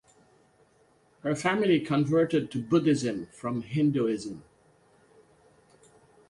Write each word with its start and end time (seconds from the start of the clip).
Her 1.21 1.35
family 1.35 1.79
converted 1.79 2.49
to 2.53 2.59
Buddhism 2.63 3.27
from 3.27 3.61
Hinduism. 3.61 4.43